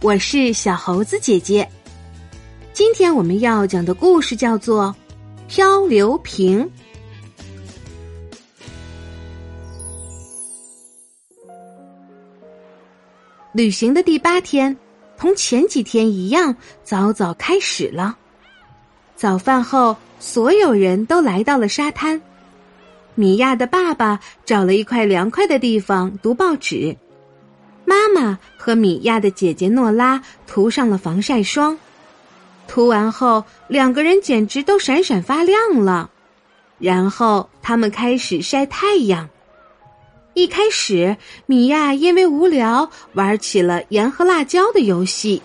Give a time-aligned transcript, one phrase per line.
[0.00, 1.68] 我是小猴子姐姐。
[2.72, 4.94] 今天我们要讲的故事叫做
[5.52, 6.64] 《漂流瓶》。
[13.52, 14.76] 旅行的第八天，
[15.16, 16.54] 同前几天一样，
[16.84, 18.16] 早早开始了。
[19.16, 22.22] 早饭后，所有人都来到了沙滩。
[23.16, 26.96] 米娅的爸爸找了一块凉快的地方读报纸。
[27.88, 31.78] 妈妈和米娅的姐姐诺拉涂上了防晒霜，
[32.66, 36.10] 涂完后两个人简直都闪闪发亮了。
[36.78, 39.30] 然后他们开始晒太阳。
[40.34, 45.40] 一开始，米娅因为无聊玩起了盐和辣椒的游戏，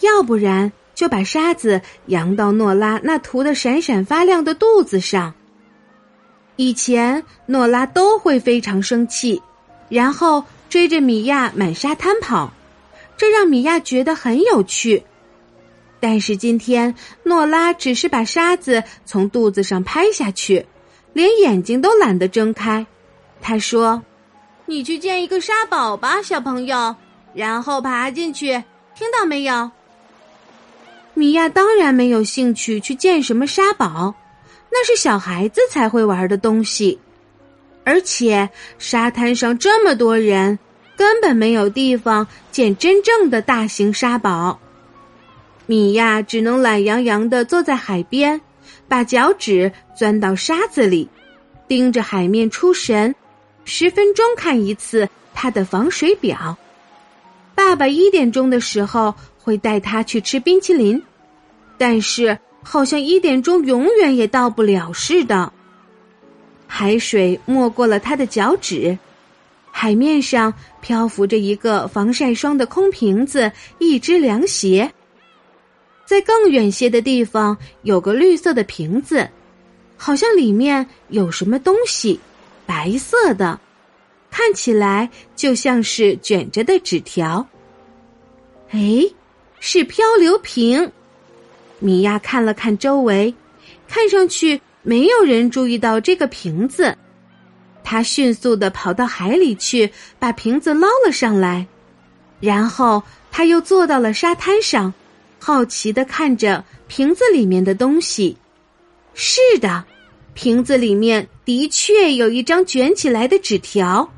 [0.00, 5.34] 要不然就把沙子扬到诺拉那涂的闪闪发亮的肚子上。
[6.56, 9.42] 以前诺拉都会非常生气，
[9.90, 10.42] 然后。
[10.68, 12.52] 追着米娅满沙滩跑，
[13.16, 15.04] 这让米娅觉得很有趣。
[15.98, 20.66] 但是今天诺拉只是把沙子从肚子上拍下去，
[21.12, 22.86] 连眼睛都懒得睁开。
[23.40, 24.02] 他说
[24.66, 26.94] ：“你去建一个沙堡吧，小朋友，
[27.32, 28.52] 然后爬进去，
[28.94, 29.70] 听到没有？”
[31.14, 34.14] 米娅当然没有兴趣去建什么沙堡，
[34.70, 36.98] 那是小孩子才会玩的东西。
[37.86, 40.58] 而且沙滩上这么多人，
[40.96, 44.58] 根本没有地方建真正的大型沙堡。
[45.66, 48.40] 米娅只能懒洋洋的坐在海边，
[48.88, 51.08] 把脚趾钻到沙子里，
[51.68, 53.14] 盯着海面出神，
[53.64, 56.56] 十分钟看一次他的防水表。
[57.54, 61.00] 爸爸一点钟的时候会带他去吃冰淇淋，
[61.78, 65.52] 但是好像一点钟永远也到不了似的。
[66.66, 68.98] 海水没过了他的脚趾，
[69.70, 74.92] 海面上漂浮着一个防晒霜的空瓶子，一只凉鞋。
[76.04, 79.28] 在更远些的地方有个绿色的瓶子，
[79.96, 82.20] 好像里面有什么东西，
[82.64, 83.58] 白色的，
[84.30, 87.46] 看起来就像是卷着的纸条。
[88.70, 89.02] 哎，
[89.60, 90.92] 是漂流瓶。
[91.78, 93.34] 米娅看了看周围，
[93.88, 94.60] 看上去。
[94.88, 96.96] 没有人注意到这个瓶子，
[97.82, 101.66] 他迅速的跑到海里去，把瓶子捞了上来，
[102.38, 103.02] 然后
[103.32, 104.94] 他又坐到了沙滩上，
[105.40, 108.36] 好奇的看着瓶子里面的东西。
[109.12, 109.82] 是的，
[110.34, 114.08] 瓶子里面的确有一张卷起来的纸条，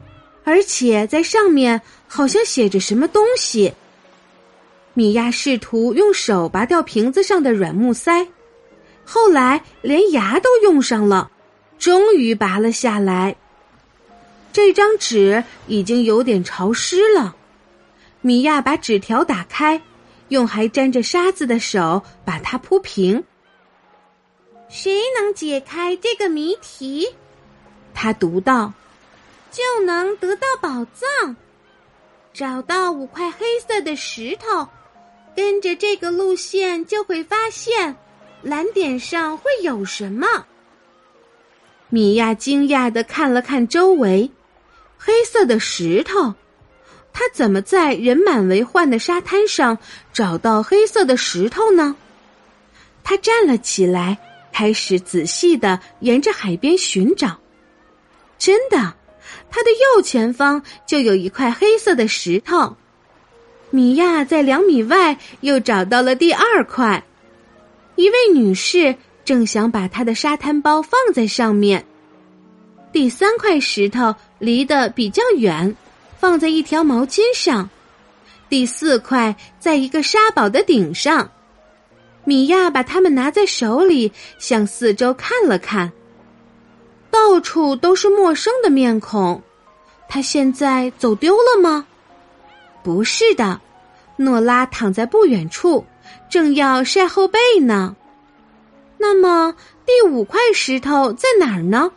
[0.45, 3.73] 而且在上面好像写着什么东西。
[4.93, 8.27] 米娅试图用手拔掉瓶子上的软木塞。
[9.11, 11.31] 后来连牙都用上了，
[11.79, 13.35] 终于拔了下来。
[14.53, 17.35] 这张纸已经有点潮湿了。
[18.21, 19.81] 米娅把纸条打开，
[20.29, 23.25] 用还沾着沙子的手把它铺平。
[24.69, 27.09] 谁能解开这个谜题？
[27.95, 28.75] 他读道
[29.51, 31.35] ：“就能得到宝藏。
[32.35, 34.69] 找到五块黑色的石头，
[35.35, 37.97] 跟着这个路线就会发现。”
[38.43, 40.27] 蓝点上会有什么？
[41.89, 44.31] 米娅惊讶的看了看周围，
[44.97, 46.35] 黑色的石头，
[47.13, 49.77] 他怎么在人满为患的沙滩上
[50.13, 51.97] 找到黑色的石头呢？
[53.03, 54.19] 他站了起来，
[54.53, 57.39] 开始仔细的沿着海边寻找。
[58.39, 58.95] 真的，
[59.51, 62.77] 他的右前方就有一块黑色的石头。
[63.71, 67.03] 米娅在两米外又找到了第二块。
[67.99, 68.95] 一位女士
[69.25, 71.85] 正想把她的沙滩包放在上面。
[72.93, 75.75] 第三块石头离得比较远，
[76.17, 77.69] 放在一条毛巾上。
[78.49, 81.29] 第四块在一个沙堡的顶上。
[82.23, 85.91] 米娅把它们拿在手里，向四周看了看。
[87.11, 89.43] 到处都是陌生的面孔。
[90.09, 91.85] 她现在走丢了吗？
[92.85, 93.61] 不是的，
[94.15, 95.85] 诺拉躺在不远处。
[96.29, 97.97] 正要晒后背呢，
[98.97, 99.55] 那么
[99.87, 101.91] 第五块石头在哪儿呢？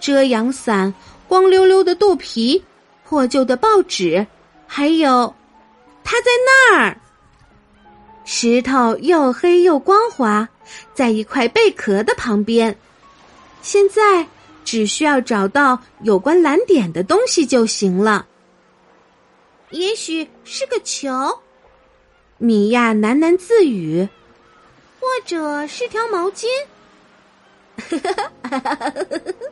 [0.00, 0.92] 遮阳伞、
[1.26, 2.62] 光溜溜的肚皮、
[3.04, 4.26] 破旧的报纸，
[4.66, 5.34] 还有，
[6.04, 7.00] 它在那儿。
[8.24, 10.48] 石头又黑又光滑，
[10.92, 12.76] 在一块贝壳的旁边。
[13.62, 14.26] 现在
[14.64, 18.26] 只需要找到有关蓝点的东西就行了。
[19.70, 21.10] 也许是个球。
[22.38, 24.08] 米娅喃喃自语
[25.00, 26.46] ：“或者是条毛巾。”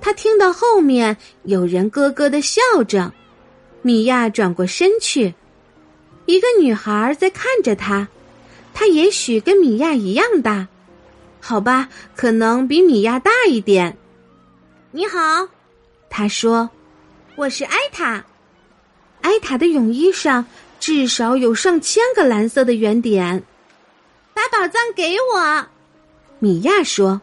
[0.00, 3.12] 他听到后面有人咯咯的笑着，
[3.82, 5.34] 米娅转过身去，
[6.26, 8.08] 一个女孩在看着他，
[8.74, 10.66] 她也许跟米娅一样大，
[11.40, 13.96] 好吧，可能比米娅大一点。
[14.90, 15.48] 你好，
[16.10, 16.68] 他说
[17.36, 18.24] ：“我是艾塔。”
[19.22, 20.44] 艾塔的泳衣上
[20.86, 23.42] 至少有上千个蓝色的圆点。
[24.32, 25.66] 把宝藏给我，
[26.38, 27.20] 米娅说：“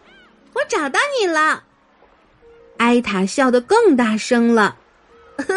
[0.52, 1.64] 我找到你了。”
[2.76, 4.76] 艾塔笑得更大声了。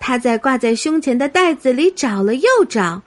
[0.00, 3.00] 他在挂在胸前的袋子里找了又找，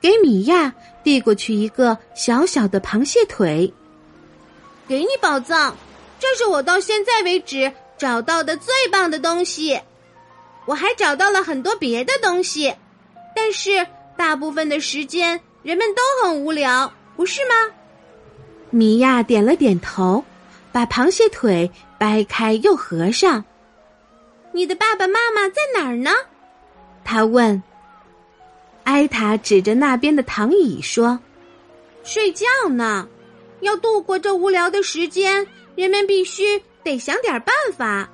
[0.00, 0.72] 给米娅
[1.02, 3.74] 递过去一个小小的螃蟹腿。
[4.86, 5.76] 给你宝藏，
[6.20, 9.80] 这是我到现在为止找到的最棒的东西。
[10.70, 12.72] 我还找到了很多别的东西，
[13.34, 13.84] 但是
[14.16, 17.74] 大部分的时间人们都很无聊，不是吗？
[18.70, 20.24] 米娅点了点头，
[20.70, 21.68] 把螃蟹腿
[21.98, 23.44] 掰开又合上。
[24.52, 26.12] 你的爸爸妈妈在哪儿呢？
[27.02, 27.60] 他问。
[28.84, 31.18] 艾塔指着那边的躺椅说
[32.04, 33.08] ：“睡觉呢。
[33.58, 35.44] 要度过这无聊的时间，
[35.74, 38.08] 人们必须得想点办法。”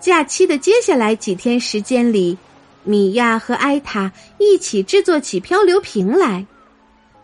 [0.00, 2.36] 假期的接下来几天时间里，
[2.84, 6.46] 米娅和艾塔一起制作起漂流瓶来。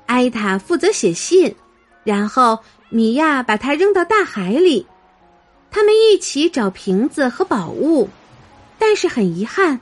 [0.06, 1.54] 艾塔负责写信，
[2.02, 2.58] 然后
[2.88, 4.86] 米娅把它扔到大海里。
[5.70, 8.08] 他们一起找瓶子和宝物，
[8.78, 9.80] 但是很遗憾。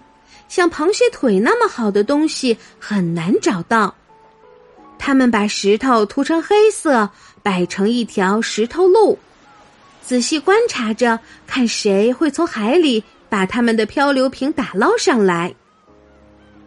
[0.48, 3.94] 像螃蟹腿那么好的东西很难找到。
[4.98, 7.08] 他们把石头涂成黑色，
[7.42, 9.18] 摆成一条石头路，
[10.02, 15.54] 仔细观察着，看谁会从海里把他们的漂流瓶打捞上来。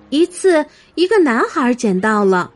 [0.09, 0.65] 一次，
[0.95, 2.51] 一个男孩捡到了。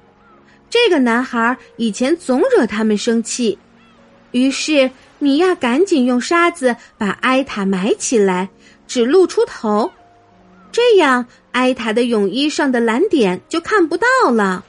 [0.69, 3.57] 这个男孩以前总惹他们生气，
[4.31, 8.49] 于是米娅赶紧用沙子把埃塔埋起来，
[8.87, 9.91] 只露出头。
[10.71, 14.63] 这样，埃塔的泳衣上的蓝点就看不到了。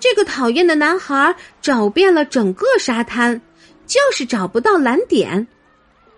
[0.00, 3.40] 这个讨厌的男孩找遍了整个沙滩，
[3.90, 5.44] 就是找不到蓝点。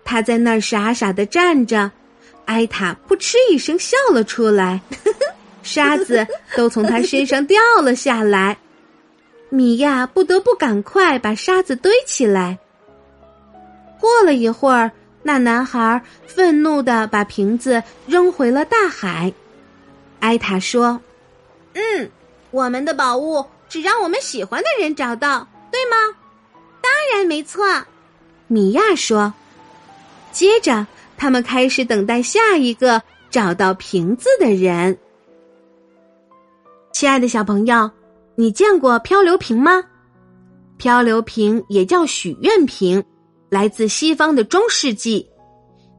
[0.05, 1.89] 他在那儿傻傻的站着，
[2.45, 4.79] 埃塔扑哧一声笑了出来，
[5.63, 8.55] 沙子都从他身上掉了下来。
[9.49, 12.59] 米娅不得不赶快把沙子堆起来。
[13.99, 14.91] 过了一会儿。
[15.25, 19.31] 那男孩愤怒的把瓶子扔回了大海。
[20.19, 20.99] 艾塔说
[21.75, 22.11] ：“嗯，
[22.51, 25.95] 我们的宝物只让我们喜欢的人找到，对吗
[26.83, 27.65] ？”“当然没错。”
[28.45, 29.33] 米娅说。
[30.31, 30.85] 接着，
[31.17, 33.01] 他们开始等待下一个
[33.31, 34.95] 找到瓶子的人。
[36.91, 37.89] 亲爱的小朋友，
[38.35, 39.83] 你见过漂流瓶吗？
[40.77, 43.03] 漂流瓶也叫许愿瓶。
[43.49, 45.29] 来自西方的中世纪，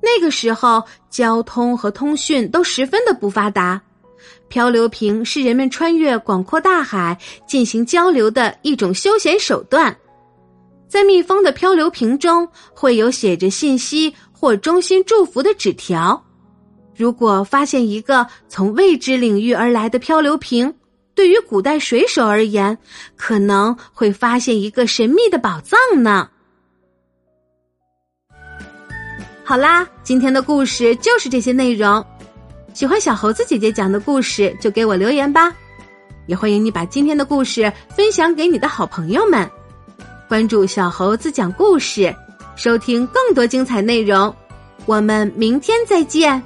[0.03, 3.81] 那个时候交通和通讯都十分的不发达，
[4.49, 7.17] 漂流瓶是人们穿越广阔大海
[7.47, 9.97] 进行交流的一种休闲手段。
[10.89, 16.25] 在密封的漂流瓶中会有写着信息或衷心祝福的纸条。
[16.97, 20.73] 如果发现一个从未知领域而来的漂流瓶，
[21.15, 22.79] 对于古代水手而言，
[23.17, 26.29] 可能会发现一个神秘的宝藏呢。
[29.43, 32.05] 好啦，今天的故事就是这些内容。
[32.73, 35.53] 喜欢小猴子姐姐讲的故事，就给我留言吧。
[36.27, 39.51] 也欢迎你把今天的故事分享给你的好朋友们。
[40.35, 42.13] 关注小猴子讲故事，
[42.57, 44.35] 收听更多精彩内容。
[44.85, 46.43] 我们明天再见。